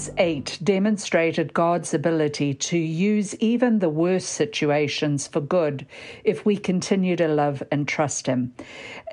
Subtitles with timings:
[0.00, 5.84] Acts 8 demonstrated God's ability to use even the worst situations for good
[6.24, 8.54] if we continue to love and trust Him.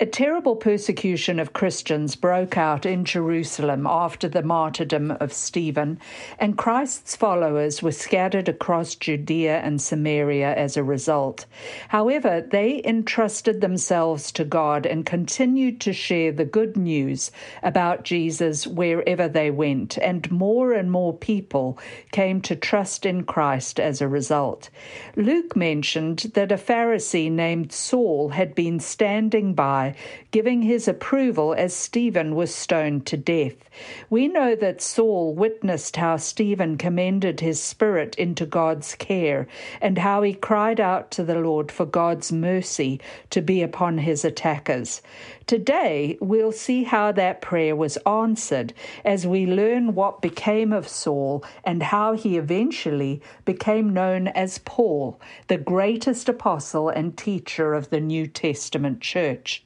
[0.00, 6.00] A terrible persecution of Christians broke out in Jerusalem after the martyrdom of Stephen,
[6.38, 11.44] and Christ's followers were scattered across Judea and Samaria as a result.
[11.88, 17.30] However, they entrusted themselves to God and continued to share the good news
[17.62, 21.78] about Jesus wherever they went, and more and more people
[22.12, 24.70] came to trust in Christ as a result.
[25.16, 29.94] Luke mentioned that a Pharisee named Saul had been standing by,
[30.30, 33.56] giving his approval as Stephen was stoned to death.
[34.10, 39.46] We know that Saul witnessed how Stephen commended his spirit into God's care
[39.80, 44.24] and how he cried out to the Lord for God's mercy to be upon his
[44.24, 45.02] attackers.
[45.46, 48.74] Today, we'll see how that prayer was answered
[49.04, 55.20] as we learn what became of Saul and how he eventually became known as Paul,
[55.46, 59.64] the greatest apostle and teacher of the New Testament church.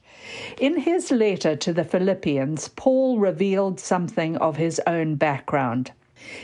[0.59, 5.91] In his letter to the Philippians, Paul revealed something of his own background.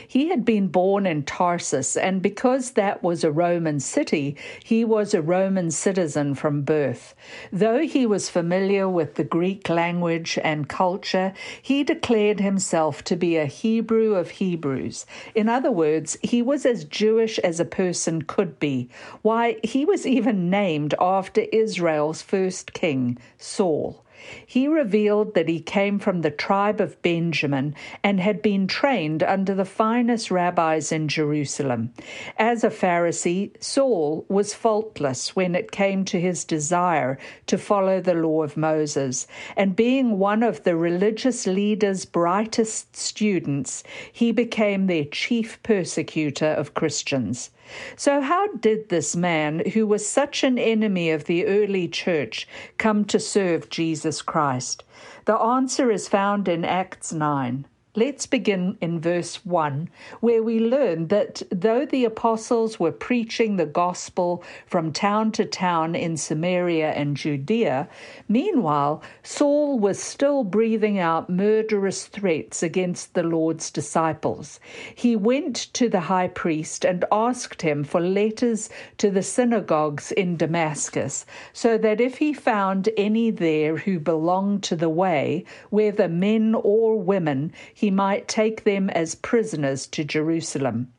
[0.06, 5.14] He had been born in Tarsus, and because that was a Roman city, he was
[5.14, 7.14] a Roman citizen from birth.
[7.52, 13.36] Though he was familiar with the Greek language and culture, he declared himself to be
[13.36, 15.06] a Hebrew of Hebrews.
[15.34, 18.88] In other words, he was as Jewish as a person could be.
[19.22, 24.04] Why, he was even named after Israel's first king, Saul.
[24.44, 29.54] He revealed that he came from the tribe of Benjamin and had been trained under
[29.54, 31.92] the finest rabbis in Jerusalem.
[32.38, 38.14] As a Pharisee, Saul was faultless when it came to his desire to follow the
[38.14, 39.26] law of Moses,
[39.56, 43.82] and being one of the religious leaders' brightest students,
[44.12, 47.50] he became their chief persecutor of Christians.
[47.96, 52.48] So, how did this man, who was such an enemy of the early church,
[52.78, 54.84] come to serve Jesus Christ?
[55.24, 57.66] The answer is found in Acts 9.
[57.96, 59.90] Let's begin in verse 1,
[60.20, 65.96] where we learn that though the apostles were preaching the gospel from town to town
[65.96, 67.88] in Samaria and Judea,
[68.28, 74.60] meanwhile Saul was still breathing out murderous threats against the Lord's disciples.
[74.94, 80.36] He went to the high priest and asked him for letters to the synagogues in
[80.36, 86.54] Damascus, so that if he found any there who belonged to the way, whether men
[86.54, 90.92] or women, he might take them as prisoners to Jerusalem.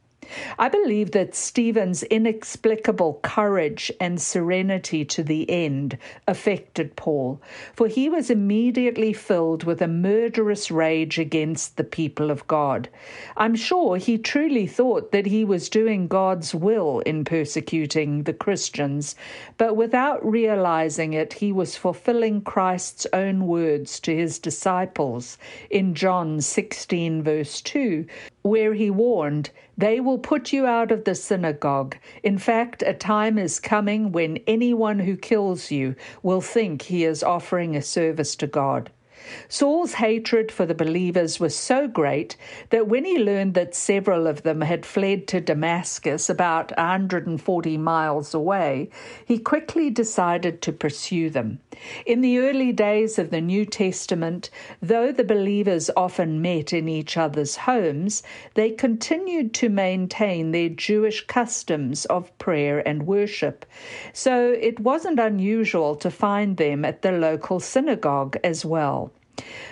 [0.57, 5.97] I believe that Stephen's inexplicable courage and serenity to the end
[6.27, 7.41] affected Paul,
[7.73, 12.89] for he was immediately filled with a murderous rage against the people of God.
[13.37, 19.15] I'm sure he truly thought that he was doing God's will in persecuting the Christians,
[19.57, 25.37] but without realizing it, he was fulfilling Christ's own words to his disciples
[25.69, 28.05] in John 16, verse 2,
[28.41, 31.95] where he warned, They will put you out of the synagogue.
[32.23, 37.23] In fact, a time is coming when anyone who kills you will think he is
[37.23, 38.91] offering a service to God.
[39.47, 42.35] Saul's hatred for the believers was so great
[42.69, 48.33] that when he learned that several of them had fled to Damascus, about 140 miles
[48.33, 48.89] away,
[49.25, 51.59] he quickly decided to pursue them.
[52.05, 54.49] In the early days of the New Testament,
[54.81, 58.23] though the believers often met in each other's homes,
[58.53, 63.65] they continued to maintain their Jewish customs of prayer and worship.
[64.13, 69.11] So it wasn't unusual to find them at the local synagogue as well.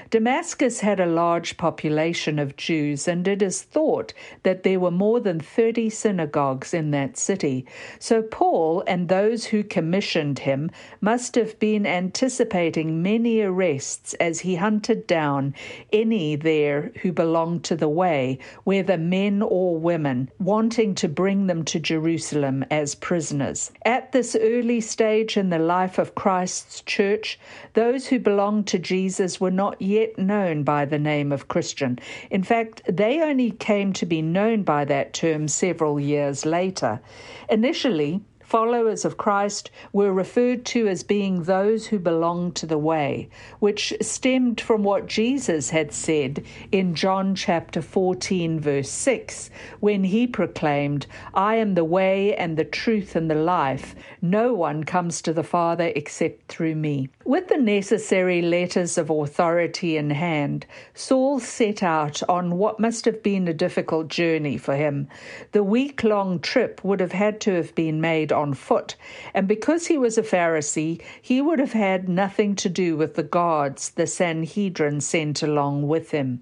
[0.09, 4.13] Damascus had a large population of Jews, and it is thought
[4.43, 7.65] that there were more than 30 synagogues in that city.
[7.99, 14.55] So Paul and those who commissioned him must have been anticipating many arrests as he
[14.55, 15.53] hunted down
[15.93, 21.63] any there who belonged to the way, whether men or women, wanting to bring them
[21.65, 23.71] to Jerusalem as prisoners.
[23.85, 27.39] At this early stage in the life of Christ's church,
[27.73, 31.99] those who belonged to Jesus were not yet known by the name of Christian.
[32.31, 37.01] In fact, they only came to be known by that term several years later.
[37.49, 43.29] Initially, followers of Christ were referred to as being those who belong to the way,
[43.59, 49.51] which stemmed from what Jesus had said in John chapter 14, verse 6,
[49.81, 51.05] when he proclaimed,
[51.35, 53.93] I am the way and the truth and the life.
[54.19, 57.09] No one comes to the Father except through me.
[57.25, 60.65] With the necessary letters of authority in hand,
[60.95, 65.07] Saul set out on what must have been a difficult journey for him.
[65.51, 68.95] The week long trip would have had to have been made on foot,
[69.33, 73.23] and because he was a Pharisee, he would have had nothing to do with the
[73.23, 76.41] guards the Sanhedrin sent along with him.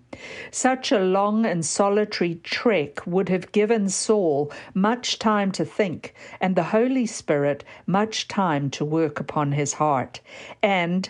[0.51, 6.55] Such a long and solitary trek would have given Saul much time to think, and
[6.55, 10.21] the Holy Spirit much time to work upon his heart.
[10.61, 11.09] And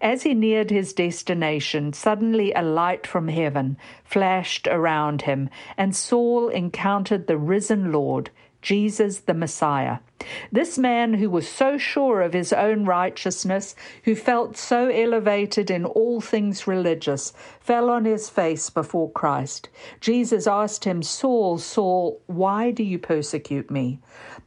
[0.00, 6.48] As he neared his destination, suddenly a light from heaven flashed around him, and Saul
[6.48, 8.30] encountered the risen Lord,
[8.62, 9.98] Jesus the Messiah.
[10.52, 13.74] This man who was so sure of his own righteousness,
[14.04, 19.68] who felt so elevated in all things religious, fell on his face before Christ.
[20.00, 23.98] Jesus asked him, Saul, Saul, why do you persecute me?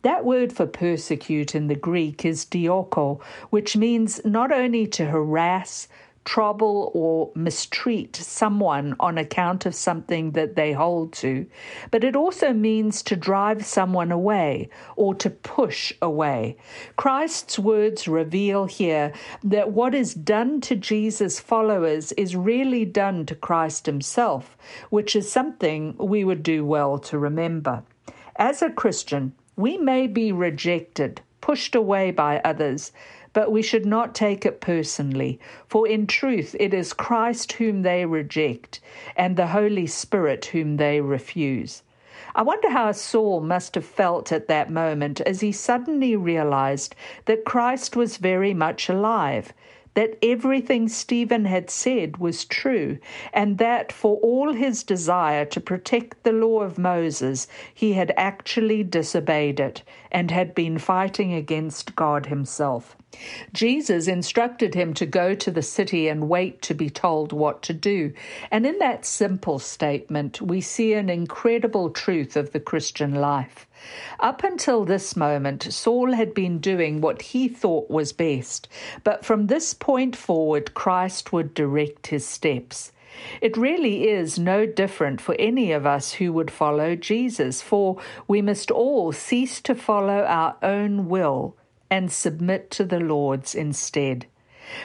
[0.05, 3.19] That word for persecute in the Greek is dioko,
[3.49, 5.87] which means not only to harass,
[6.25, 11.47] trouble or mistreat someone on account of something that they hold to,
[11.89, 16.55] but it also means to drive someone away or to push away.
[16.97, 19.11] Christ's words reveal here
[19.43, 24.55] that what is done to Jesus' followers is really done to Christ himself,
[24.91, 27.81] which is something we would do well to remember.
[28.35, 32.91] As a Christian, we may be rejected, pushed away by others,
[33.31, 38.05] but we should not take it personally, for in truth it is Christ whom they
[38.05, 38.79] reject
[39.15, 41.83] and the Holy Spirit whom they refuse.
[42.33, 47.45] I wonder how Saul must have felt at that moment as he suddenly realized that
[47.45, 49.53] Christ was very much alive
[49.95, 52.97] that everything Stephen had said was true,
[53.33, 58.83] and that for all his desire to protect the law of Moses, he had actually
[58.83, 59.81] disobeyed it
[60.11, 62.95] and had been fighting against God himself.
[63.53, 67.73] Jesus instructed him to go to the city and wait to be told what to
[67.73, 68.11] do.
[68.51, 73.67] And in that simple statement, we see an incredible truth of the Christian life.
[74.19, 78.67] Up until this moment, Saul had been doing what he thought was best,
[79.03, 82.91] but from this point forward, Christ would direct his steps.
[83.41, 87.97] It really is no different for any of us who would follow Jesus, for
[88.27, 91.55] we must all cease to follow our own will
[91.89, 94.25] and submit to the Lord's instead.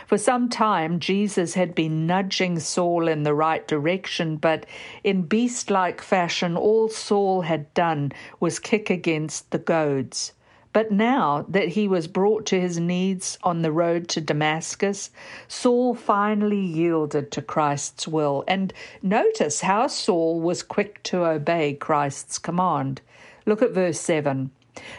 [0.06, 4.66] For some time, Jesus had been nudging Saul in the right direction, but
[5.04, 10.32] in beast like fashion, all Saul had done was kick against the goads.
[10.72, 15.10] But now that he was brought to his knees on the road to Damascus,
[15.48, 18.44] Saul finally yielded to Christ's will.
[18.46, 18.72] And
[19.02, 23.00] notice how Saul was quick to obey Christ's command.
[23.46, 24.52] Look at verse 7.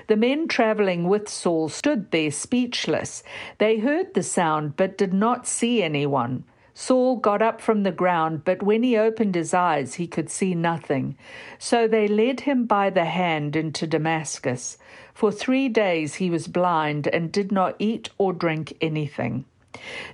[0.07, 3.23] The men traveling with Saul stood there speechless.
[3.57, 6.43] They heard the sound, but did not see anyone.
[6.73, 10.55] Saul got up from the ground, but when he opened his eyes, he could see
[10.55, 11.17] nothing.
[11.59, 14.77] So they led him by the hand into Damascus.
[15.13, 19.45] For three days he was blind and did not eat or drink anything.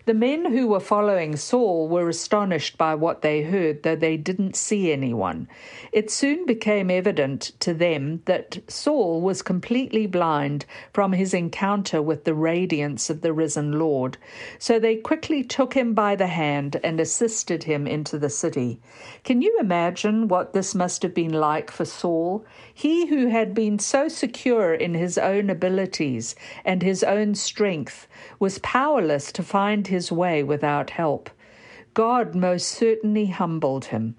[0.05, 4.55] The men who were following Saul were astonished by what they heard, though they didn't
[4.55, 5.47] see anyone.
[5.91, 12.23] It soon became evident to them that Saul was completely blind from his encounter with
[12.23, 14.17] the radiance of the risen Lord.
[14.59, 18.79] So they quickly took him by the hand and assisted him into the city.
[19.23, 22.45] Can you imagine what this must have been like for Saul?
[22.71, 28.07] He who had been so secure in his own abilities and his own strength
[28.39, 31.29] was powerless to find his way without help.
[31.93, 34.15] God most certainly humbled him.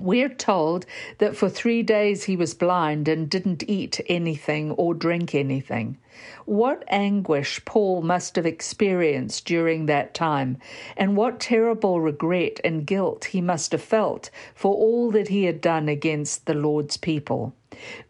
[0.00, 0.86] We're told
[1.18, 5.98] that for three days he was blind and didn't eat anything or drink anything.
[6.46, 10.56] What anguish Paul must have experienced during that time,
[10.96, 15.60] and what terrible regret and guilt he must have felt for all that he had
[15.60, 17.54] done against the Lord's people.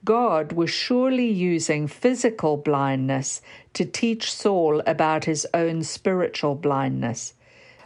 [0.05, 3.43] God was surely using physical blindness
[3.75, 7.35] to teach Saul about his own spiritual blindness.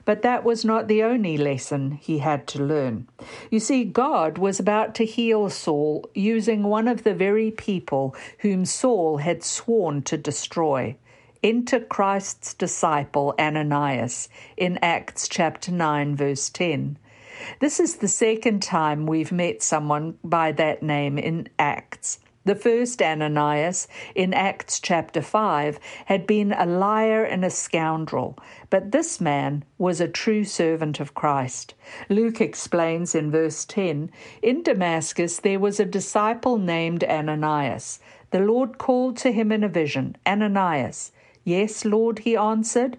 [0.05, 3.09] But that was not the only lesson he had to learn.
[3.51, 8.65] You see, God was about to heal Saul using one of the very people whom
[8.65, 10.97] Saul had sworn to destroy.
[11.43, 16.99] Enter Christ's disciple Ananias in Acts chapter 9, verse 10.
[17.61, 22.19] This is the second time we've met someone by that name in Acts.
[22.47, 28.37] The first Ananias in Acts chapter 5 had been a liar and a scoundrel,
[28.69, 31.73] but this man was a true servant of Christ.
[32.11, 34.11] Luke explains in verse 10
[34.43, 37.99] In Damascus there was a disciple named Ananias.
[38.31, 41.13] The Lord called to him in a vision, Ananias.
[41.45, 42.99] Yes, Lord, he answered.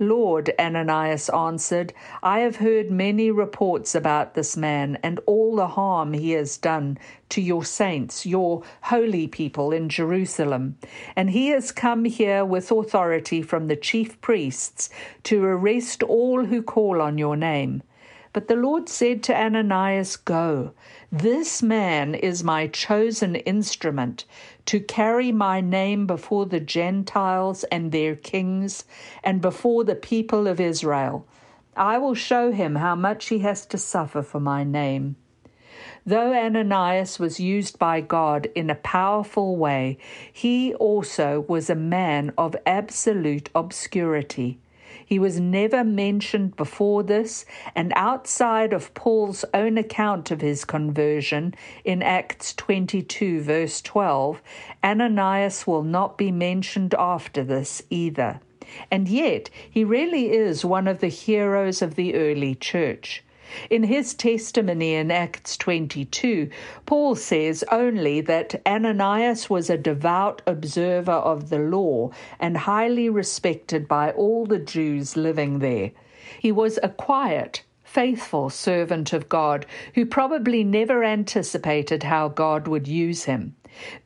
[0.00, 6.12] Lord, Ananias answered, I have heard many reports about this man and all the harm
[6.12, 6.98] he has done
[7.30, 10.76] to your saints, your holy people in Jerusalem.
[11.16, 14.88] And he has come here with authority from the chief priests
[15.24, 17.82] to arrest all who call on your name.
[18.32, 20.72] But the Lord said to Ananias, Go.
[21.10, 24.26] This man is my chosen instrument
[24.68, 28.84] to carry my name before the Gentiles and their kings
[29.24, 31.26] and before the people of Israel.
[31.74, 35.16] I will show him how much he has to suffer for my name.
[36.04, 39.96] Though Ananias was used by God in a powerful way,
[40.30, 44.58] he also was a man of absolute obscurity.
[45.08, 51.54] He was never mentioned before this, and outside of Paul's own account of his conversion
[51.82, 54.42] in Acts 22, verse 12,
[54.84, 58.40] Ananias will not be mentioned after this either.
[58.90, 63.24] And yet, he really is one of the heroes of the early church.
[63.70, 66.50] In his testimony in Acts 22,
[66.86, 73.88] Paul says only that Ananias was a devout observer of the law and highly respected
[73.88, 75.92] by all the Jews living there.
[76.40, 79.64] He was a quiet, faithful servant of God
[79.94, 83.56] who probably never anticipated how God would use him.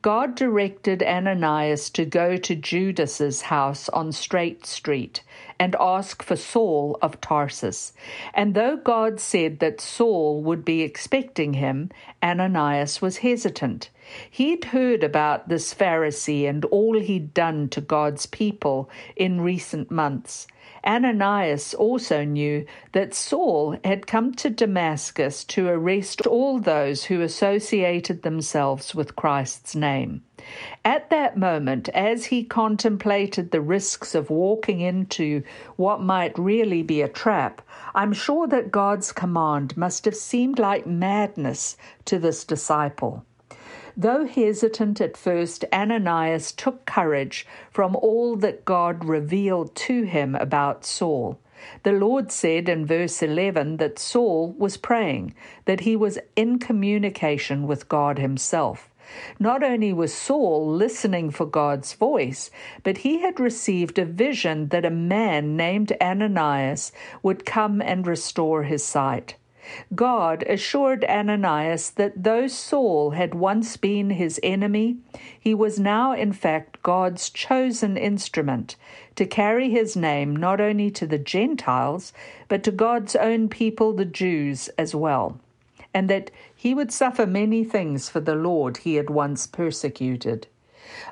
[0.02, 5.22] God directed Ananias to go to Judas's house on Straight Street
[5.58, 7.92] and ask for Saul of Tarsus.
[8.34, 11.90] And though God said that Saul would be expecting him,
[12.22, 13.90] Ananias was hesitant.
[14.30, 20.46] He'd heard about this Pharisee and all he'd done to God's people in recent months.
[20.84, 28.22] Ananias also knew that Saul had come to Damascus to arrest all those who associated
[28.22, 30.22] themselves with Christ's name.
[30.84, 35.44] At that moment, as he contemplated the risks of walking into
[35.76, 37.62] what might really be a trap,
[37.94, 43.24] I'm sure that God's command must have seemed like madness to this disciple.
[43.96, 50.84] Though hesitant at first, Ananias took courage from all that God revealed to him about
[50.84, 51.38] Saul.
[51.82, 55.34] The Lord said in verse 11 that Saul was praying,
[55.66, 58.88] that he was in communication with God himself.
[59.38, 62.50] Not only was Saul listening for God's voice,
[62.82, 68.62] but he had received a vision that a man named Ananias would come and restore
[68.62, 69.36] his sight.
[69.94, 74.96] God assured Ananias that though Saul had once been his enemy,
[75.38, 78.76] he was now in fact God's chosen instrument
[79.16, 82.12] to carry his name not only to the Gentiles,
[82.48, 85.38] but to God's own people, the Jews, as well,
[85.94, 90.46] and that he would suffer many things for the Lord he had once persecuted.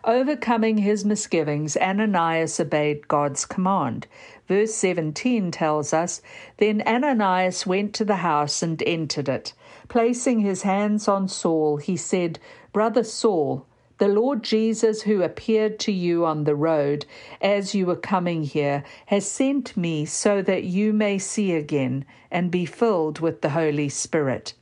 [0.05, 4.07] Overcoming his misgivings, Ananias obeyed God's command.
[4.51, 6.21] Verse 17 tells us
[6.57, 9.53] Then Ananias went to the house and entered it.
[9.87, 12.41] Placing his hands on Saul, he said,
[12.73, 13.65] Brother Saul,
[13.99, 17.07] the Lord Jesus, who appeared to you on the road
[17.41, 22.51] as you were coming here, has sent me so that you may see again and
[22.51, 24.55] be filled with the Holy Spirit.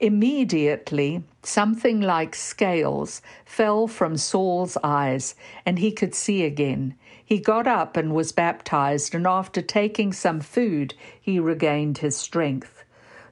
[0.00, 5.34] Immediately, something like scales fell from Saul's eyes,
[5.66, 6.94] and he could see again.
[7.28, 12.84] He got up and was baptized, and after taking some food, he regained his strength.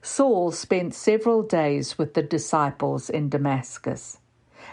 [0.03, 4.19] Saul spent several days with the disciples in Damascus.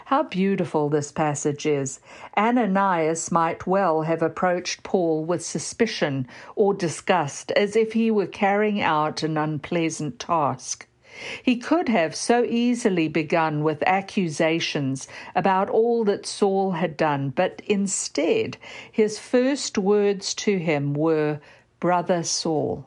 [0.05, 1.99] How beautiful this passage is.
[2.37, 8.79] Ananias might well have approached Paul with suspicion or disgust, as if he were carrying
[8.79, 10.85] out an unpleasant task.
[11.41, 17.61] He could have so easily begun with accusations about all that Saul had done, but
[17.65, 18.57] instead
[18.91, 21.39] his first words to him were,
[21.79, 22.85] Brother Saul.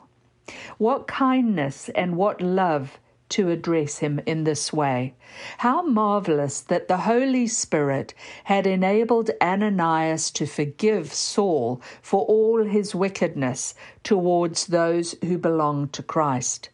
[0.77, 5.13] What kindness and what love to address him in this way.
[5.59, 8.13] How marvelous that the Holy Spirit
[8.45, 16.03] had enabled Ananias to forgive Saul for all his wickedness towards those who belonged to
[16.03, 16.69] Christ.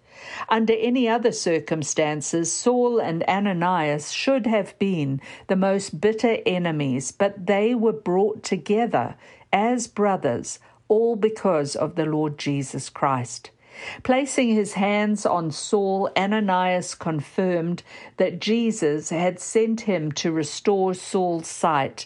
[0.50, 7.48] Under any other circumstances, Saul and Ananias should have been the most bitter enemies, but
[7.48, 9.15] they were brought together
[9.51, 13.51] as brothers, all because of the Lord Jesus Christ.
[14.03, 17.84] Placing his hands on Saul, Ananias confirmed
[18.17, 22.05] that Jesus had sent him to restore Saul's sight,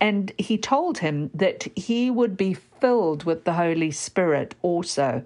[0.00, 5.24] and he told him that he would be filled with the Holy Spirit also.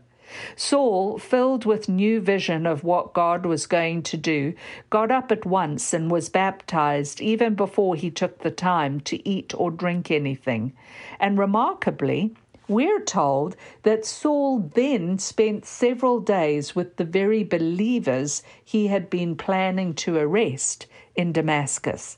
[0.56, 4.54] Saul, filled with new vision of what God was going to do,
[4.90, 9.54] got up at once and was baptized even before he took the time to eat
[9.54, 10.72] or drink anything.
[11.20, 12.34] And remarkably,
[12.66, 19.36] we're told that Saul then spent several days with the very believers he had been
[19.36, 22.16] planning to arrest in Damascus.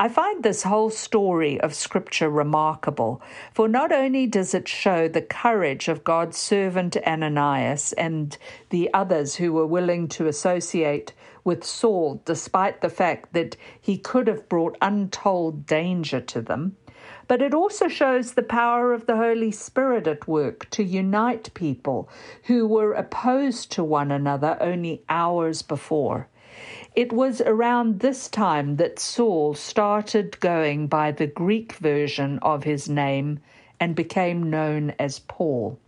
[0.00, 3.20] I find this whole story of Scripture remarkable,
[3.52, 8.38] for not only does it show the courage of God's servant Ananias and
[8.70, 14.28] the others who were willing to associate with Saul, despite the fact that he could
[14.28, 16.76] have brought untold danger to them,
[17.26, 22.08] but it also shows the power of the Holy Spirit at work to unite people
[22.44, 26.28] who were opposed to one another only hours before.
[26.98, 32.88] It was around this time that Saul started going by the Greek version of his
[32.88, 33.38] name
[33.78, 35.78] and became known as Paul.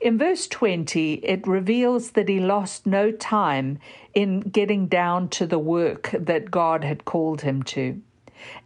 [0.00, 3.78] In verse 20, it reveals that he lost no time
[4.14, 8.00] in getting down to the work that God had called him to.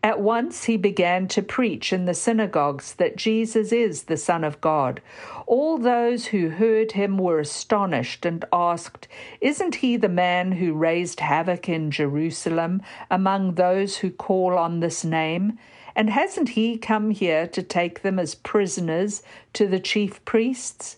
[0.03, 4.61] At once he began to preach in the synagogues that Jesus is the Son of
[4.61, 5.01] God.
[5.47, 9.09] All those who heard him were astonished and asked,
[9.41, 15.05] Isn't he the man who raised havoc in Jerusalem among those who call on this
[15.05, 15.59] name?
[15.95, 19.23] And hasn't he come here to take them as prisoners
[19.55, 20.97] to the chief priests?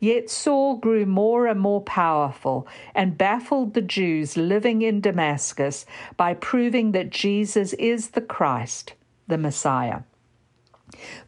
[0.00, 6.34] Yet Saul grew more and more powerful and baffled the Jews living in Damascus by
[6.34, 8.94] proving that Jesus is the Christ,
[9.26, 10.00] the Messiah.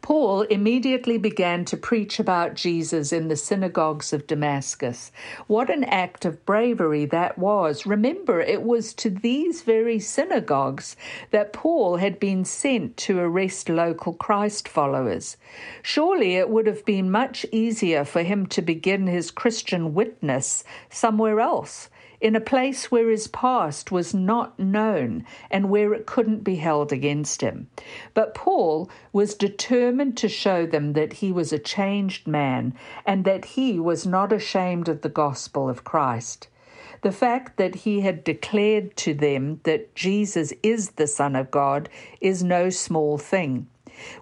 [0.01, 5.11] Paul immediately began to preach about Jesus in the synagogues of Damascus.
[5.47, 7.85] What an act of bravery that was.
[7.85, 10.95] Remember, it was to these very synagogues
[11.31, 15.37] that Paul had been sent to arrest local Christ followers.
[15.81, 21.39] Surely it would have been much easier for him to begin his Christian witness somewhere
[21.39, 21.89] else
[22.25, 26.91] in a place where his past was not known and where it couldn't be held
[26.91, 27.67] against him.
[28.15, 32.73] But Paul was determined to show them that he was a changed man
[33.05, 36.47] and that he was not ashamed of the gospel of Christ.
[37.03, 41.89] The fact that he had declared to them that Jesus is the Son of God
[42.21, 43.67] is no small thing.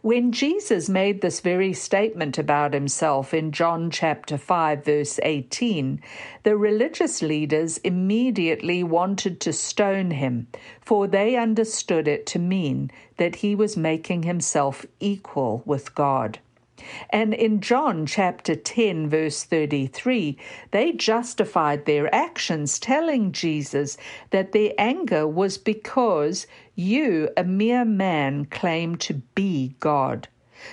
[0.01, 6.01] When Jesus made this very statement about himself in John chapter 5, verse 18,
[6.43, 10.47] the religious leaders immediately wanted to stone him,
[10.81, 16.39] for they understood it to mean that he was making himself equal with God.
[17.11, 20.37] And in John chapter 10, verse 33,
[20.71, 23.95] they justified their actions, telling Jesus
[24.31, 30.27] that their anger was because you, a mere man, claim to be God.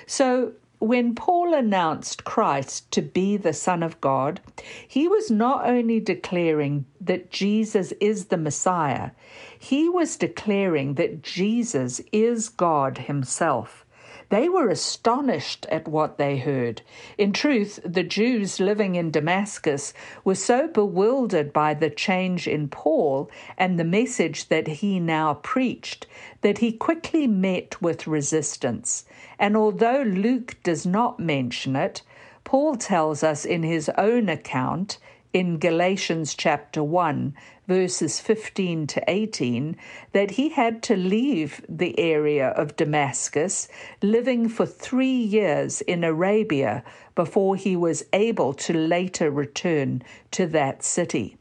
[0.06, 4.40] So when Paul announced Christ to be the Son of God,
[4.88, 9.10] he was not only declaring that Jesus is the Messiah,
[9.58, 13.84] he was declaring that Jesus is God Himself.
[14.30, 16.82] They were astonished at what they heard.
[17.18, 19.92] In truth, the Jews living in Damascus
[20.24, 26.06] were so bewildered by the change in Paul and the message that he now preached
[26.42, 29.04] that he quickly met with resistance.
[29.36, 32.02] And although Luke does not mention it,
[32.44, 34.98] Paul tells us in his own account
[35.32, 37.34] in Galatians chapter 1,
[37.68, 39.76] verses 15 to 18,
[40.12, 43.68] that he had to leave the area of Damascus,
[44.02, 46.82] living for three years in Arabia
[47.14, 51.36] before he was able to later return to that city.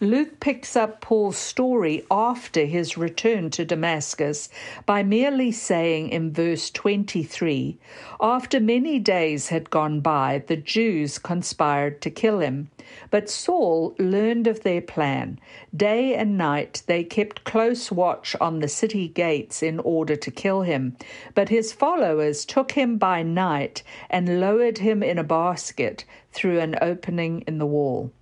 [0.00, 4.48] Luke picks up Paul's story after his return to Damascus
[4.86, 7.78] by merely saying in verse 23
[8.20, 12.70] After many days had gone by, the Jews conspired to kill him.
[13.10, 15.40] But Saul learned of their plan.
[15.74, 20.62] Day and night they kept close watch on the city gates in order to kill
[20.62, 20.96] him.
[21.34, 26.76] But his followers took him by night and lowered him in a basket through an
[26.80, 28.12] opening in the wall.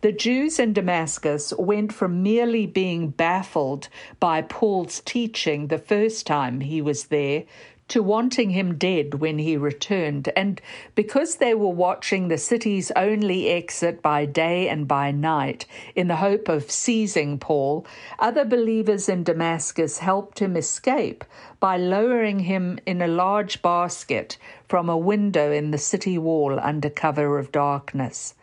[0.00, 3.88] The Jews in Damascus went from merely being baffled
[4.20, 7.44] by Paul's teaching the first time he was there
[7.92, 10.30] to wanting him dead when he returned.
[10.34, 10.60] And
[10.94, 16.16] because they were watching the city's only exit by day and by night in the
[16.16, 17.84] hope of seizing Paul,
[18.18, 21.22] other believers in Damascus helped him escape
[21.60, 26.88] by lowering him in a large basket from a window in the city wall under
[26.88, 28.34] cover of darkness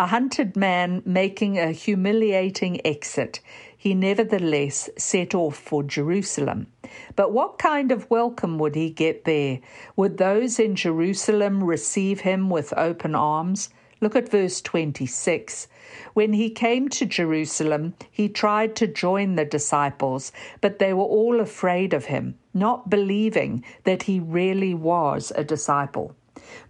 [0.00, 3.38] a hunted man making a humiliating exit,
[3.76, 6.68] he nevertheless set off for Jerusalem.
[7.16, 9.60] But what kind of welcome would he get there?
[9.96, 13.68] Would those in Jerusalem receive him with open arms?
[14.00, 15.68] Look at verse 26.
[16.14, 20.32] When he came to Jerusalem, he tried to join the disciples,
[20.62, 26.14] but they were all afraid of him, not believing that he really was a disciple.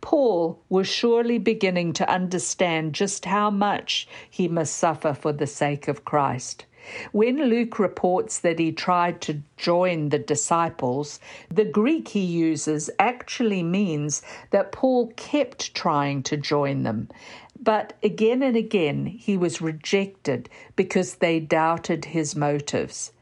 [0.00, 5.88] Paul was surely beginning to understand just how much he must suffer for the sake
[5.88, 6.66] of Christ.
[7.12, 13.62] When Luke reports that he tried to join the disciples, the Greek he uses actually
[13.62, 17.08] means that Paul kept trying to join them.
[17.62, 23.12] But again and again he was rejected because they doubted his motives.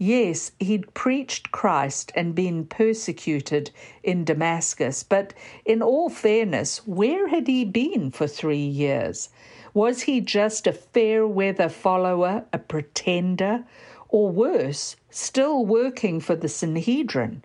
[0.00, 3.72] Yes, he'd preached Christ and been persecuted
[4.04, 5.34] in Damascus, but
[5.64, 9.28] in all fairness, where had he been for three years?
[9.74, 13.64] Was he just a fair weather follower, a pretender,
[14.08, 17.42] or worse, still working for the Sanhedrin?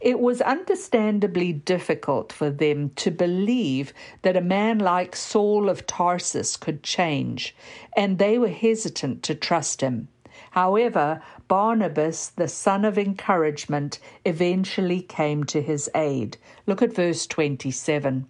[0.00, 3.92] It was understandably difficult for them to believe
[4.22, 7.54] that a man like Saul of Tarsus could change,
[7.94, 10.08] and they were hesitant to trust him.
[10.54, 16.36] However, Barnabas, the son of encouragement, eventually came to his aid.
[16.64, 18.26] Look at verse 27.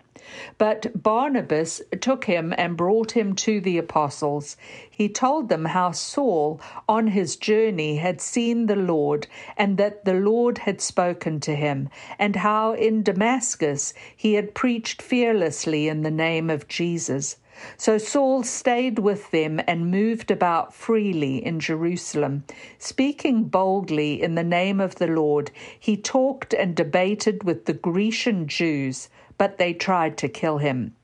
[0.56, 4.56] But Barnabas took him and brought him to the apostles.
[4.90, 9.26] He told them how Saul, on his journey, had seen the Lord,
[9.58, 15.02] and that the Lord had spoken to him, and how in Damascus he had preached
[15.02, 17.36] fearlessly in the name of Jesus.
[17.76, 22.44] So Saul stayed with them and moved about freely in Jerusalem.
[22.78, 28.46] Speaking boldly in the name of the Lord, he talked and debated with the Grecian
[28.46, 30.94] Jews, but they tried to kill him.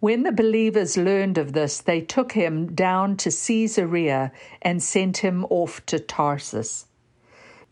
[0.00, 4.30] When the believers learned of this, they took him down to Caesarea
[4.62, 6.86] and sent him off to Tarsus.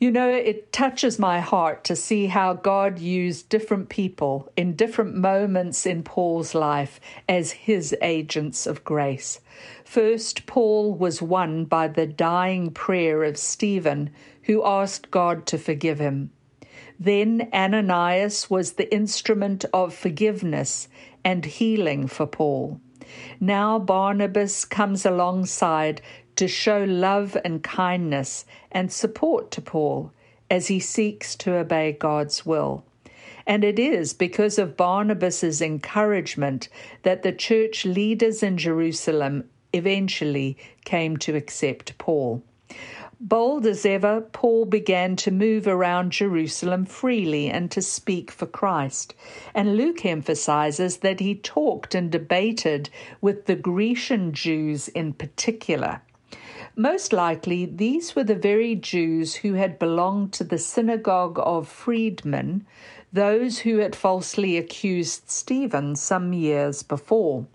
[0.03, 5.15] You know, it touches my heart to see how God used different people in different
[5.15, 9.39] moments in Paul's life as his agents of grace.
[9.85, 14.11] First, Paul was won by the dying prayer of Stephen,
[14.43, 16.33] who asked God to forgive him.
[16.99, 20.89] Then Ananias was the instrument of forgiveness
[21.25, 22.81] and healing for Paul.
[23.39, 26.03] Now Barnabas comes alongside
[26.37, 30.13] to show love and kindness and support to Paul
[30.51, 32.85] as he seeks to obey God's will.
[33.47, 36.69] And it is because of Barnabas's encouragement
[37.03, 42.43] that the church leaders in Jerusalem eventually came to accept Paul.
[43.25, 49.15] Bold as ever, Paul began to move around Jerusalem freely and to speak for Christ.
[49.55, 52.91] And Luke emphasizes that he talked and debated
[53.21, 56.03] with the Grecian Jews in particular.
[56.77, 62.67] Most likely, these were the very Jews who had belonged to the synagogue of freedmen,
[63.13, 67.47] those who had falsely accused Stephen some years before.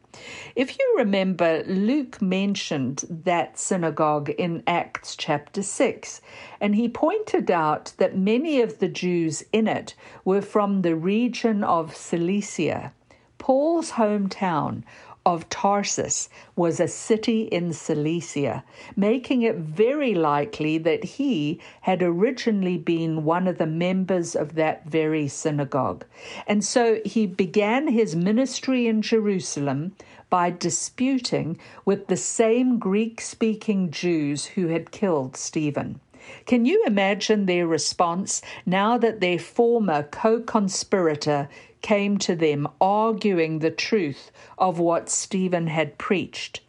[0.56, 6.22] If you remember, Luke mentioned that synagogue in Acts chapter 6,
[6.62, 11.64] and he pointed out that many of the Jews in it were from the region
[11.64, 12.94] of Cilicia.
[13.40, 14.84] Paul's hometown
[15.28, 18.64] of Tarsus was a city in Cilicia,
[18.96, 24.86] making it very likely that he had originally been one of the members of that
[24.86, 26.06] very synagogue.
[26.48, 29.98] And so he began his ministry in Jerusalem
[30.30, 36.00] by disputing with the same Greek speaking Jews who had killed Stephen.
[36.46, 41.50] Can you imagine their response now that their former co conspirator
[41.88, 46.60] came to them arguing the truth of what Stephen had preached?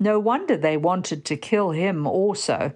[0.00, 2.72] No wonder they wanted to kill him also.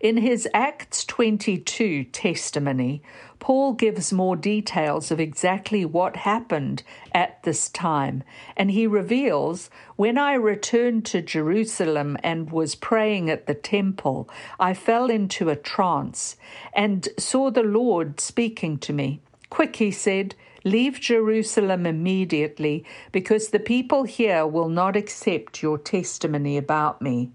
[0.00, 3.00] In his Acts 22 testimony,
[3.38, 8.24] Paul gives more details of exactly what happened at this time,
[8.56, 14.74] and he reveals When I returned to Jerusalem and was praying at the temple, I
[14.74, 16.36] fell into a trance
[16.72, 19.20] and saw the Lord speaking to me.
[19.48, 20.34] Quick, he said,
[20.66, 27.30] leave Jerusalem immediately, because the people here will not accept your testimony about me.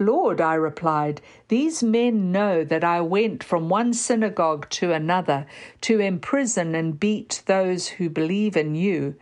[0.00, 5.46] Lord, I replied, these men know that I went from one synagogue to another
[5.82, 9.14] to imprison and beat those who believe in you.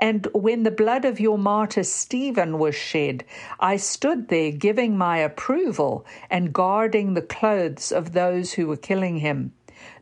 [0.00, 3.24] And when the blood of your martyr Stephen was shed,
[3.58, 9.16] I stood there giving my approval and guarding the clothes of those who were killing
[9.16, 9.52] him.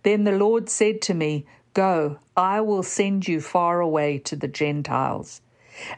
[0.02, 4.48] Then the Lord said to me, Go, I will send you far away to the
[4.48, 5.40] Gentiles.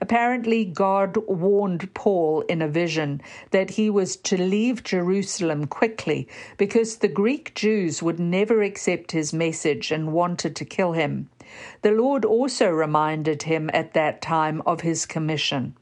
[0.01, 6.29] Apparently, God warned Paul in a vision that he was to leave Jerusalem quickly
[6.59, 11.31] because the Greek Jews would never accept his message and wanted to kill him.
[11.83, 15.75] The Lord also reminded him at that time of his commission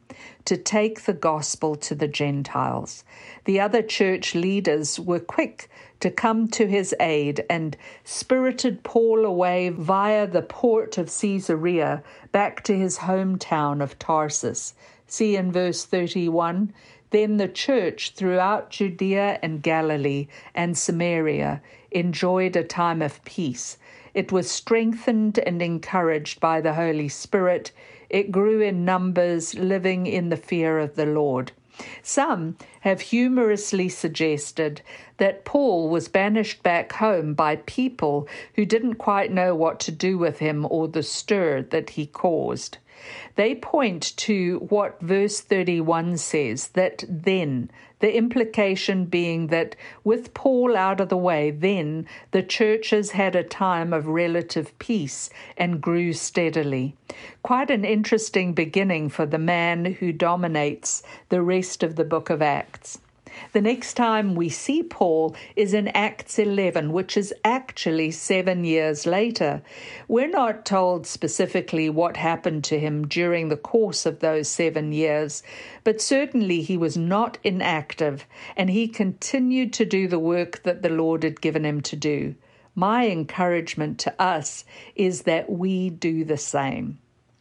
[0.44, 3.04] to take the gospel to the Gentiles.
[3.44, 5.68] The other church leaders were quick
[6.00, 12.02] to come to his aid and spirited Paul away via the port of Caesarea
[12.32, 14.74] back to his hometown of Tarsus.
[15.06, 16.72] See in verse 31
[17.10, 23.76] Then the church throughout Judea and Galilee and Samaria enjoyed a time of peace.
[24.18, 27.70] It was strengthened and encouraged by the Holy Spirit
[28.10, 31.52] it grew in numbers, living in the fear of the Lord.
[32.02, 34.82] Some have humorously suggested
[35.18, 38.26] that Paul was banished back home by people
[38.56, 42.78] who didn't quite know what to do with him or the stir that he caused.
[43.36, 50.76] They point to what verse 31 says that then, the implication being that with Paul
[50.76, 56.12] out of the way, then the churches had a time of relative peace and grew
[56.12, 56.94] steadily.
[57.42, 62.42] Quite an interesting beginning for the man who dominates the rest of the book of
[62.42, 62.98] Acts.
[63.52, 69.06] The next time we see Paul is in Acts 11, which is actually seven years
[69.06, 69.62] later.
[70.06, 75.42] We're not told specifically what happened to him during the course of those seven years,
[75.84, 80.88] but certainly he was not inactive and he continued to do the work that the
[80.88, 82.34] Lord had given him to do.
[82.74, 84.64] My encouragement to us
[84.94, 86.98] is that we do the same.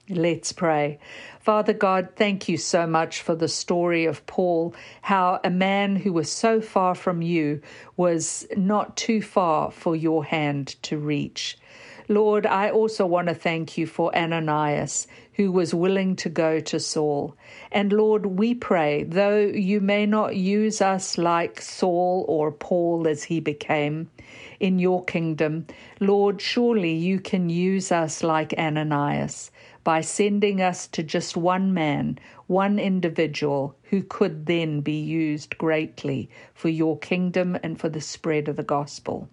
[0.10, 1.00] Let's pray.
[1.42, 6.14] Father God, thank you so much for the story of Paul, how a man who
[6.14, 7.62] was so far from you
[7.98, 11.58] was not too far for your hand to reach.
[12.08, 16.80] Lord, I also want to thank you for Ananias, who was willing to go to
[16.80, 17.36] Saul.
[17.72, 23.24] And Lord, we pray, though you may not use us like Saul or Paul as
[23.24, 24.10] he became
[24.60, 25.68] in your kingdom,
[26.00, 29.52] Lord, surely you can use us like Ananias
[29.84, 36.32] by sending us to just one man, one individual who could then be used greatly
[36.56, 39.30] for your kingdom and for the spread of the gospel.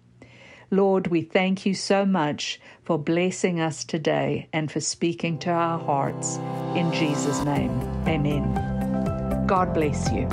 [0.71, 5.79] Lord, we thank you so much for blessing us today and for speaking to our
[5.79, 6.37] hearts.
[6.75, 7.71] In Jesus' name,
[8.07, 9.45] amen.
[9.47, 10.27] God bless you.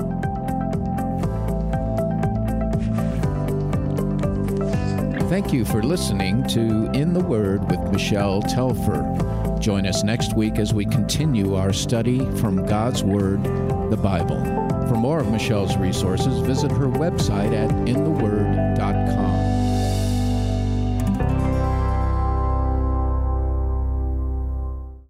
[5.29, 9.59] Thank you for listening to In the Word with Michelle Tepper.
[9.61, 13.43] Join us next week as we continue our study from God's Word,
[13.91, 14.45] the Bible.
[14.89, 18.32] For more of Michelle's resources, visit her website at intheword.org.